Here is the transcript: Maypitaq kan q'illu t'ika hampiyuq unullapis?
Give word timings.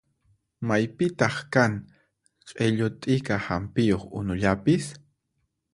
Maypitaq 0.67 1.35
kan 1.53 1.73
q'illu 2.55 2.87
t'ika 3.01 3.35
hampiyuq 3.45 4.03
unullapis? 4.19 4.85